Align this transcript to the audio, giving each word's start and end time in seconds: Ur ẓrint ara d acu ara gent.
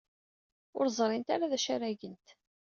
Ur 0.77 0.85
ẓrint 0.97 1.29
ara 1.35 1.51
d 1.51 1.53
acu 1.57 1.69
ara 1.73 1.95
gent. 2.01 2.27